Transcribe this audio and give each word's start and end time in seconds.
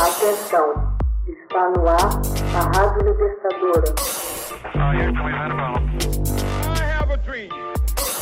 Atenção, 0.00 0.96
está 1.28 1.68
no 1.76 1.84
ar 1.86 2.08
a 2.56 2.60
Rádio 2.74 3.10
Libertadora. 3.10 3.94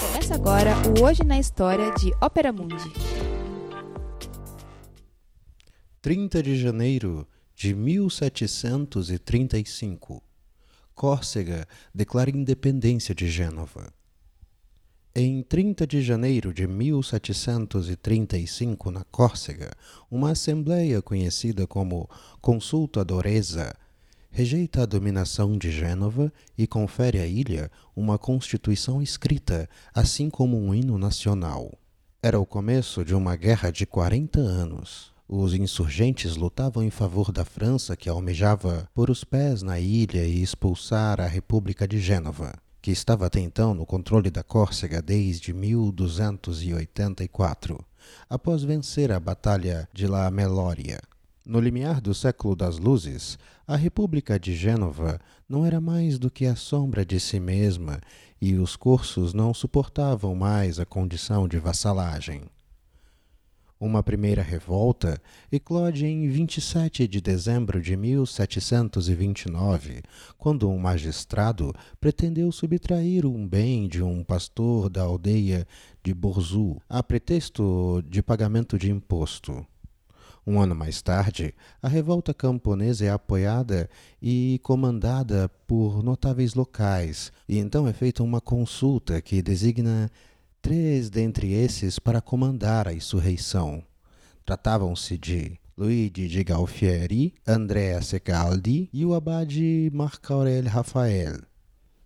Começa 0.01 0.35
agora 0.35 0.75
o 0.89 1.05
Hoje 1.05 1.23
na 1.23 1.39
História 1.39 1.95
de 1.95 2.13
Ópera 2.21 2.53
Mundi. 2.53 2.93
30 6.03 6.43
de 6.43 6.57
janeiro 6.57 7.25
de 7.55 7.73
1735. 7.73 10.21
Córcega 10.97 11.65
declara 11.95 12.29
independência 12.29 13.15
de 13.15 13.29
Gênova. 13.29 13.97
Em 15.15 15.43
30 15.43 15.87
de 15.87 16.03
janeiro 16.03 16.53
de 16.53 16.67
1735, 16.67 18.91
na 18.91 19.05
Córcega, 19.05 19.71
uma 20.11 20.33
assembleia 20.33 21.01
conhecida 21.03 21.67
como 21.67 22.09
Consulta 22.41 23.05
Doresa 23.05 23.75
rejeita 24.31 24.83
a 24.83 24.87
dominação 24.87 25.57
de 25.57 25.71
Gênova 25.71 26.31
e 26.57 26.67
confere 26.67 27.19
à 27.19 27.27
ilha 27.27 27.71
uma 27.97 28.19
constituição 28.19 29.01
escrita, 29.03 29.69
assim 29.93 30.31
como 30.31 30.57
um 30.57 30.73
hino 30.75 30.97
nacional. 30.99 31.77
Era 32.23 32.39
o 32.39 32.47
começo 32.47 33.05
de 33.05 33.13
uma 33.15 33.35
guerra 33.35 33.73
de 33.73 33.85
40 33.87 34.39
anos. 34.39 35.13
Os 35.27 35.53
insurgentes 35.55 36.37
lutavam 36.37 36.85
em 36.85 36.91
favor 36.91 37.33
da 37.33 37.45
França, 37.45 37.97
que 37.97 38.09
almejava 38.09 38.89
pôr 38.95 39.11
os 39.11 39.25
pés 39.25 39.63
na 39.63 39.81
ilha 39.81 40.25
e 40.25 40.43
expulsar 40.43 41.21
a 41.21 41.27
República 41.27 41.89
de 41.89 41.99
Gênova 41.99 42.55
que 42.89 42.93
estava 42.93 43.27
até 43.27 43.39
então 43.39 43.75
no 43.75 43.85
controle 43.85 44.31
da 44.31 44.43
Córcega 44.43 45.03
desde 45.03 45.53
1284, 45.53 47.79
após 48.31 48.63
vencer 48.63 49.13
a 49.13 49.21
Batalha 49.21 49.87
de 49.93 50.07
La 50.07 50.31
Melória. 50.31 50.99
No 51.45 51.61
limiar 51.61 52.01
do 52.01 52.15
século 52.15 52.57
das 52.57 52.79
luzes, 52.79 53.39
a 53.67 53.77
República 53.77 54.41
de 54.41 54.57
Gênova 54.57 55.21
não 55.47 55.67
era 55.67 55.83
mais 55.83 56.19
do 56.19 56.31
que 56.31 56.47
a 56.47 56.57
sombra 56.57 57.05
de 57.05 57.21
si 57.21 57.39
mesma 57.39 58.01
e 58.41 58.55
os 58.55 58.75
cursos 58.75 59.35
não 59.35 59.53
suportavam 59.53 60.35
mais 60.35 60.81
a 60.81 60.87
condição 60.87 61.47
de 61.47 61.59
vassalagem. 61.59 62.45
Uma 63.81 64.03
primeira 64.03 64.43
revolta 64.43 65.23
eclode 65.53 66.05
em 66.05 66.29
27 66.29 67.07
de 67.07 67.21
dezembro 67.21 67.81
de 67.81 67.97
1729, 67.97 70.03
quando 70.37 70.69
um 70.69 70.77
magistrado 70.77 71.73
pretendeu 72.01 72.51
subtrair 72.51 73.25
um 73.25 73.47
bem 73.47 73.87
de 73.87 74.03
um 74.03 74.25
pastor 74.25 74.91
da 74.91 75.03
aldeia 75.03 75.65
de 76.03 76.13
Borzu, 76.13 76.83
a 76.89 77.05
pretexto 77.05 78.03
de 78.09 78.21
pagamento 78.21 78.77
de 78.77 78.91
imposto. 78.91 79.65
Um 80.45 80.61
ano 80.61 80.75
mais 80.75 81.01
tarde, 81.01 81.55
a 81.81 81.87
revolta 81.87 82.35
camponesa 82.35 83.05
é 83.05 83.11
apoiada 83.11 83.89
e 84.21 84.59
comandada 84.65 85.49
por 85.69 86.03
notáveis 86.03 86.55
locais, 86.55 87.33
e 87.49 87.59
então 87.59 87.87
é 87.87 87.93
feita 87.93 88.25
uma 88.25 88.41
consulta 88.41 89.23
que 89.23 89.41
designa 89.41 90.11
três 90.61 91.11
dentre 91.11 91.53
esses 91.53 91.99
para 91.99 92.21
comandar 92.21 92.89
a 92.89 92.93
insurreição. 92.93 93.83
Tratavam-se 94.45 95.17
de 95.17 95.59
Luigi 95.77 96.27
de 96.27 96.43
Galfieri, 96.43 97.35
Andrea 97.47 98.03
Secaldi 98.03 98.91
e 98.93 99.05
o 99.05 99.15
abade 99.15 99.91
Marco 99.93 100.33
Aurélio 100.33 100.71
Rafael. 100.71 101.37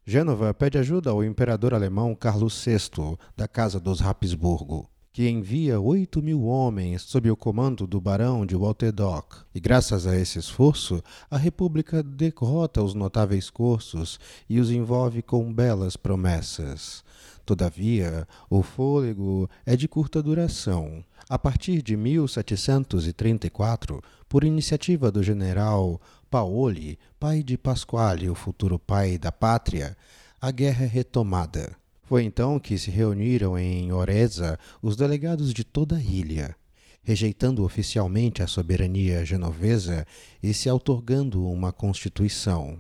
Gênova 0.04 0.52
pede 0.52 0.76
ajuda 0.76 1.10
ao 1.10 1.24
imperador 1.24 1.72
alemão 1.72 2.14
Carlos 2.14 2.64
VI, 2.64 3.16
da 3.36 3.46
Casa 3.46 3.78
dos 3.78 4.02
Habsburgo, 4.02 4.90
que 5.12 5.28
envia 5.28 5.78
oito 5.78 6.22
mil 6.22 6.44
homens 6.44 7.02
sob 7.02 7.30
o 7.30 7.36
comando 7.36 7.86
do 7.86 8.00
barão 8.00 8.46
de 8.46 8.56
Walterdock. 8.56 9.40
E 9.54 9.60
graças 9.60 10.06
a 10.06 10.16
esse 10.16 10.38
esforço, 10.38 11.02
a 11.30 11.36
República 11.36 12.02
derrota 12.02 12.82
os 12.82 12.94
notáveis 12.94 13.50
cursos 13.50 14.18
e 14.48 14.58
os 14.58 14.70
envolve 14.70 15.20
com 15.20 15.52
belas 15.52 15.98
promessas. 15.98 17.04
Todavia, 17.44 18.26
o 18.48 18.62
fôlego 18.62 19.50
é 19.66 19.76
de 19.76 19.86
curta 19.86 20.22
duração. 20.22 21.04
A 21.28 21.38
partir 21.38 21.82
de 21.82 21.94
1734, 21.94 24.00
por 24.28 24.44
iniciativa 24.44 25.10
do 25.10 25.22
general 25.22 26.00
Paoli, 26.30 26.98
pai 27.20 27.42
de 27.42 27.58
Pasquale, 27.58 28.30
o 28.30 28.34
futuro 28.34 28.78
pai 28.78 29.18
da 29.18 29.30
pátria, 29.30 29.94
a 30.40 30.50
guerra 30.50 30.84
é 30.84 30.88
retomada. 30.88 31.81
Foi 32.12 32.24
então 32.24 32.60
que 32.60 32.76
se 32.76 32.90
reuniram 32.90 33.58
em 33.58 33.90
Oreza 33.90 34.58
os 34.82 34.96
delegados 34.96 35.50
de 35.54 35.64
toda 35.64 35.96
a 35.96 36.02
ilha, 36.02 36.54
rejeitando 37.02 37.64
oficialmente 37.64 38.42
a 38.42 38.46
soberania 38.46 39.24
genovesa 39.24 40.06
e 40.42 40.52
se 40.52 40.68
outorgando 40.68 41.42
uma 41.48 41.72
constituição. 41.72 42.78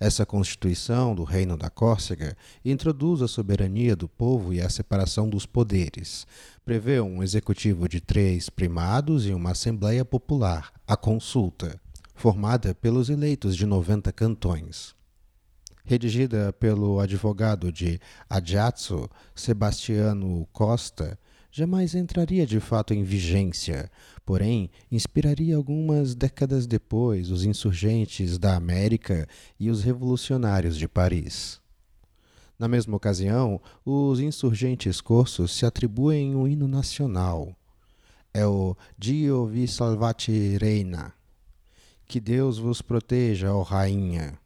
Essa 0.00 0.24
Constituição 0.24 1.14
do 1.14 1.24
Reino 1.24 1.58
da 1.58 1.68
Córcega 1.68 2.34
introduz 2.64 3.20
a 3.20 3.28
soberania 3.28 3.94
do 3.94 4.08
povo 4.08 4.50
e 4.54 4.62
a 4.62 4.70
separação 4.70 5.28
dos 5.28 5.44
poderes. 5.44 6.26
Prevê 6.64 7.02
um 7.02 7.22
executivo 7.22 7.86
de 7.86 8.00
três 8.00 8.48
primados 8.48 9.26
e 9.26 9.34
uma 9.34 9.50
Assembleia 9.50 10.06
Popular, 10.06 10.72
a 10.86 10.96
Consulta, 10.96 11.78
formada 12.14 12.74
pelos 12.74 13.10
eleitos 13.10 13.58
de 13.58 13.66
90 13.66 14.10
cantões. 14.10 14.94
Redigida 15.86 16.50
pelo 16.50 16.98
advogado 16.98 17.70
de 17.70 18.00
Ajaccio, 18.28 19.06
Sebastiano 19.34 20.48
Costa, 20.50 21.18
jamais 21.52 21.94
entraria 21.94 22.46
de 22.46 22.58
fato 22.58 22.94
em 22.94 23.02
vigência, 23.02 23.90
porém 24.24 24.70
inspiraria 24.90 25.54
algumas 25.54 26.14
décadas 26.14 26.66
depois 26.66 27.30
os 27.30 27.44
insurgentes 27.44 28.38
da 28.38 28.56
América 28.56 29.28
e 29.60 29.68
os 29.68 29.82
revolucionários 29.82 30.78
de 30.78 30.88
Paris. 30.88 31.60
Na 32.58 32.66
mesma 32.66 32.96
ocasião, 32.96 33.60
os 33.84 34.20
insurgentes 34.20 35.02
corsos 35.02 35.52
se 35.54 35.66
atribuem 35.66 36.34
um 36.34 36.48
hino 36.48 36.66
nacional. 36.66 37.54
É 38.32 38.46
o 38.46 38.74
Dio 38.96 39.44
vi 39.46 39.68
salvati 39.68 40.56
reina. 40.56 41.12
Que 42.06 42.18
Deus 42.18 42.56
vos 42.56 42.80
proteja, 42.80 43.52
ó 43.52 43.60
rainha. 43.60 44.42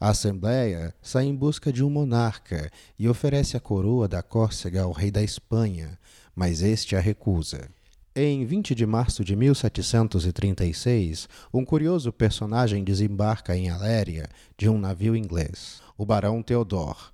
A 0.00 0.10
Assembleia 0.10 0.94
sai 1.02 1.24
em 1.24 1.34
busca 1.34 1.72
de 1.72 1.84
um 1.84 1.90
monarca 1.90 2.70
e 2.98 3.08
oferece 3.08 3.56
a 3.56 3.60
coroa 3.60 4.06
da 4.06 4.22
Córcega 4.22 4.82
ao 4.82 4.92
rei 4.92 5.10
da 5.10 5.22
Espanha, 5.22 5.98
mas 6.34 6.62
este 6.62 6.94
a 6.94 7.00
recusa. 7.00 7.68
Em 8.14 8.44
20 8.44 8.74
de 8.74 8.84
março 8.84 9.24
de 9.24 9.36
1736, 9.36 11.28
um 11.54 11.64
curioso 11.64 12.12
personagem 12.12 12.82
desembarca 12.82 13.56
em 13.56 13.70
Aléria 13.70 14.28
de 14.56 14.68
um 14.68 14.78
navio 14.78 15.14
inglês, 15.14 15.80
o 15.96 16.04
Barão 16.04 16.42
Theodore. 16.42 17.12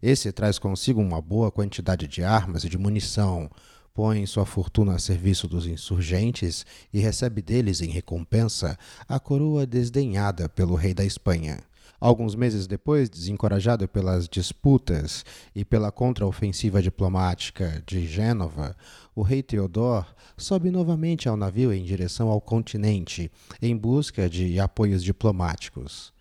Esse 0.00 0.30
traz 0.32 0.58
consigo 0.58 1.00
uma 1.00 1.20
boa 1.20 1.50
quantidade 1.50 2.06
de 2.06 2.22
armas 2.22 2.64
e 2.64 2.68
de 2.68 2.78
munição, 2.78 3.50
põe 3.94 4.24
sua 4.26 4.46
fortuna 4.46 4.94
a 4.94 4.98
serviço 4.98 5.46
dos 5.46 5.66
insurgentes 5.66 6.64
e 6.92 6.98
recebe 6.98 7.42
deles 7.42 7.80
em 7.80 7.90
recompensa 7.90 8.78
a 9.08 9.20
coroa 9.20 9.66
desdenhada 9.66 10.48
pelo 10.48 10.74
rei 10.74 10.94
da 10.94 11.04
Espanha. 11.04 11.58
Alguns 12.00 12.34
meses 12.34 12.66
depois, 12.66 13.08
desencorajado 13.08 13.86
pelas 13.86 14.28
disputas 14.28 15.24
e 15.54 15.64
pela 15.64 15.92
contraofensiva 15.92 16.82
diplomática 16.82 17.80
de 17.86 18.04
Gênova, 18.08 18.74
o 19.14 19.22
rei 19.22 19.40
Teodor 19.40 20.04
sobe 20.36 20.70
novamente 20.70 21.28
ao 21.28 21.36
navio 21.36 21.72
em 21.72 21.84
direção 21.84 22.28
ao 22.28 22.40
continente, 22.40 23.30
em 23.60 23.76
busca 23.76 24.28
de 24.28 24.58
apoios 24.58 25.04
diplomáticos. 25.04 26.12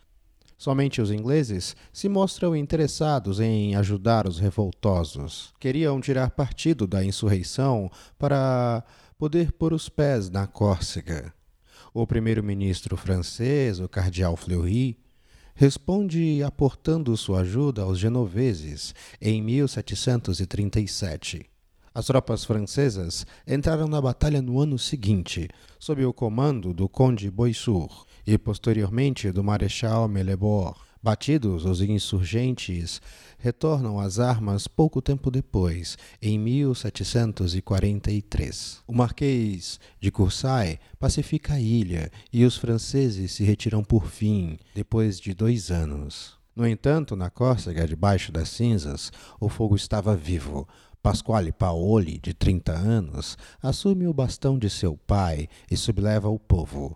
Somente 0.61 1.01
os 1.01 1.09
ingleses 1.09 1.75
se 1.91 2.07
mostram 2.07 2.55
interessados 2.55 3.39
em 3.39 3.73
ajudar 3.73 4.27
os 4.27 4.37
revoltosos. 4.37 5.51
Queriam 5.59 5.99
tirar 5.99 6.29
partido 6.29 6.85
da 6.85 7.03
insurreição 7.03 7.89
para 8.19 8.83
poder 9.17 9.51
pôr 9.53 9.73
os 9.73 9.89
pés 9.89 10.29
na 10.29 10.45
Córcega. 10.45 11.33
O 11.91 12.05
primeiro-ministro 12.05 12.95
francês, 12.95 13.79
o 13.79 13.89
cardeal 13.89 14.37
Fleury, 14.37 14.99
responde 15.55 16.43
aportando 16.43 17.17
sua 17.17 17.39
ajuda 17.39 17.81
aos 17.81 17.97
genoveses 17.97 18.93
em 19.19 19.41
1737. 19.41 21.49
As 21.91 22.05
tropas 22.05 22.45
francesas 22.45 23.25
entraram 23.47 23.87
na 23.87 23.99
batalha 23.99 24.43
no 24.43 24.59
ano 24.59 24.77
seguinte, 24.77 25.49
sob 25.79 26.05
o 26.05 26.13
comando 26.13 26.71
do 26.71 26.87
conde 26.87 27.31
Boissur 27.31 28.05
e 28.25 28.37
posteriormente 28.37 29.31
do 29.31 29.43
Marechal 29.43 30.07
Melebor. 30.07 30.91
Batidos, 31.03 31.65
os 31.65 31.81
insurgentes 31.81 33.01
retornam 33.39 33.99
às 33.99 34.19
armas 34.19 34.67
pouco 34.67 35.01
tempo 35.01 35.31
depois, 35.31 35.97
em 36.21 36.37
1743. 36.37 38.83
O 38.85 38.93
Marquês 38.93 39.79
de 39.99 40.11
Courçay 40.11 40.77
pacifica 40.99 41.55
a 41.55 41.59
ilha 41.59 42.11
e 42.31 42.45
os 42.45 42.55
franceses 42.55 43.31
se 43.31 43.43
retiram 43.43 43.83
por 43.83 44.05
fim, 44.05 44.59
depois 44.75 45.19
de 45.19 45.33
dois 45.33 45.71
anos. 45.71 46.39
No 46.55 46.67
entanto, 46.67 47.15
na 47.15 47.31
Córcega, 47.31 47.87
debaixo 47.87 48.31
das 48.31 48.49
cinzas, 48.49 49.11
o 49.39 49.49
fogo 49.49 49.75
estava 49.75 50.15
vivo. 50.15 50.67
Pasquale 51.01 51.51
Paoli, 51.51 52.19
de 52.19 52.31
30 52.31 52.73
anos, 52.73 53.39
assume 53.59 54.05
o 54.05 54.13
bastão 54.13 54.59
de 54.59 54.69
seu 54.69 54.95
pai 54.95 55.49
e 55.71 55.75
subleva 55.75 56.29
o 56.29 56.37
povo. 56.37 56.95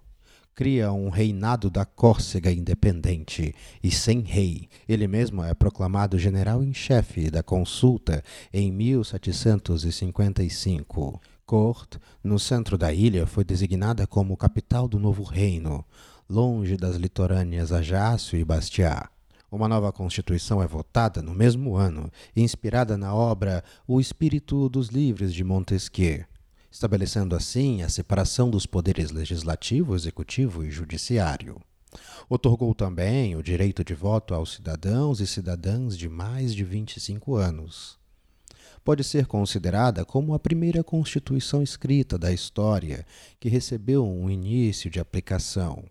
Cria 0.55 0.91
um 0.93 1.09
reinado 1.09 1.69
da 1.69 1.83
Córcega 1.83 2.49
independente 2.49 3.53
e 3.83 3.91
sem 3.91 4.21
rei. 4.21 4.69
Ele 4.87 5.05
mesmo 5.05 5.43
é 5.43 5.53
proclamado 5.53 6.17
general 6.17 6.63
em 6.63 6.73
chefe 6.73 7.29
da 7.29 7.43
consulta 7.43 8.23
em 8.53 8.71
1755. 8.71 11.21
Corte, 11.45 11.99
no 12.23 12.39
centro 12.39 12.77
da 12.77 12.93
ilha, 12.93 13.27
foi 13.27 13.43
designada 13.43 14.07
como 14.07 14.37
capital 14.37 14.87
do 14.87 14.97
novo 14.97 15.23
reino, 15.23 15.83
longe 16.29 16.77
das 16.77 16.95
litorâneas 16.95 17.73
Ajaccio 17.73 18.39
e 18.39 18.45
Bastia. 18.45 19.09
Uma 19.51 19.67
nova 19.67 19.91
Constituição 19.91 20.63
é 20.63 20.67
votada 20.67 21.21
no 21.21 21.33
mesmo 21.33 21.75
ano, 21.75 22.09
inspirada 22.33 22.97
na 22.97 23.13
obra 23.13 23.61
O 23.85 23.99
Espírito 23.99 24.69
dos 24.69 24.87
Livres 24.87 25.33
de 25.33 25.43
Montesquieu, 25.43 26.23
estabelecendo 26.75 27.37
assim 27.37 27.83
a 27.83 27.89
separação 27.89 28.49
dos 28.49 28.65
poderes 28.65 29.09
legislativo, 29.09 29.95
executivo 29.95 30.61
e 30.61 30.69
judiciário. 30.69 31.57
Otorgou 32.27 32.75
também 32.75 33.33
o 33.33 33.41
direito 33.41 33.81
de 33.81 33.93
voto 33.93 34.33
aos 34.33 34.55
cidadãos 34.55 35.21
e 35.21 35.27
cidadãs 35.27 35.97
de 35.97 36.09
mais 36.09 36.53
de 36.53 36.65
25 36.65 37.35
anos. 37.35 37.97
Pode 38.83 39.05
ser 39.05 39.25
considerada 39.25 40.03
como 40.03 40.33
a 40.33 40.39
primeira 40.39 40.83
Constituição 40.83 41.63
escrita 41.63 42.17
da 42.17 42.33
história 42.33 43.07
que 43.39 43.47
recebeu 43.47 44.05
um 44.05 44.29
início 44.29 44.91
de 44.91 44.99
aplicação. 44.99 45.85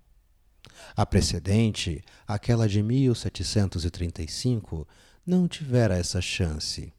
A 0.94 1.06
precedente, 1.06 2.04
aquela 2.26 2.68
de 2.68 2.82
1735, 2.82 4.86
não 5.26 5.48
tivera 5.48 5.96
essa 5.96 6.20
chance. 6.20 6.92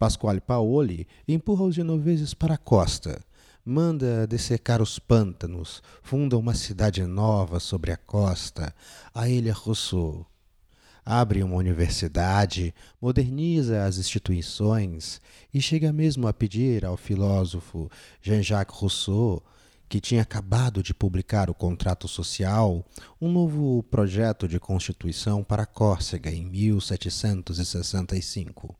Pasquale 0.00 0.40
Paoli 0.40 1.06
empurra 1.28 1.64
os 1.64 1.74
genoveses 1.74 2.32
para 2.32 2.54
a 2.54 2.56
costa, 2.56 3.20
manda 3.62 4.26
dessecar 4.26 4.80
os 4.80 4.98
pântanos, 4.98 5.82
funda 6.02 6.38
uma 6.38 6.54
cidade 6.54 7.04
nova 7.04 7.60
sobre 7.60 7.92
a 7.92 7.98
costa, 7.98 8.74
a 9.12 9.28
Ilha 9.28 9.52
Rousseau. 9.52 10.24
Abre 11.04 11.42
uma 11.42 11.56
universidade, 11.56 12.74
moderniza 12.98 13.84
as 13.84 13.98
instituições 13.98 15.20
e 15.52 15.60
chega 15.60 15.92
mesmo 15.92 16.26
a 16.26 16.32
pedir 16.32 16.86
ao 16.86 16.96
filósofo 16.96 17.90
Jean-Jacques 18.22 18.74
Rousseau 18.74 19.44
que 19.86 20.00
tinha 20.00 20.22
acabado 20.22 20.82
de 20.82 20.94
publicar 20.94 21.50
o 21.50 21.54
Contrato 21.54 22.08
Social, 22.08 22.82
um 23.20 23.30
novo 23.30 23.82
projeto 23.82 24.48
de 24.48 24.58
constituição 24.58 25.44
para 25.44 25.66
Córcega 25.66 26.30
em 26.30 26.46
1765. 26.46 28.79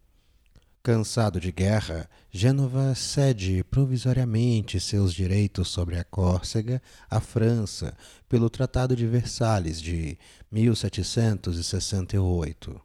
Cansado 0.82 1.38
de 1.38 1.52
guerra, 1.52 2.08
Gênova 2.30 2.94
cede 2.94 3.62
provisoriamente 3.64 4.80
seus 4.80 5.12
direitos 5.12 5.68
sobre 5.68 5.98
a 5.98 6.04
Córcega 6.04 6.80
à 7.10 7.20
França 7.20 7.94
pelo 8.26 8.48
Tratado 8.48 8.96
de 8.96 9.06
Versalhes 9.06 9.78
de 9.78 10.16
1768. 10.50 12.80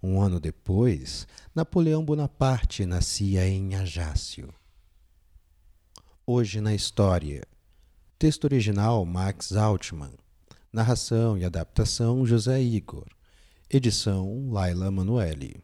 Um 0.00 0.20
ano 0.20 0.38
depois, 0.38 1.26
Napoleão 1.52 2.04
Bonaparte 2.04 2.86
nascia 2.86 3.48
em 3.48 3.74
Ajaccio. 3.74 4.54
Hoje 6.24 6.60
na 6.60 6.72
História 6.72 7.42
Texto 8.16 8.44
original 8.44 9.04
Max 9.04 9.56
Altman. 9.56 10.14
Narração 10.72 11.36
e 11.36 11.44
adaptação 11.44 12.24
José 12.24 12.62
Igor. 12.62 13.08
Edição 13.68 14.52
Laila 14.52 14.88
Manuelle. 14.88 15.63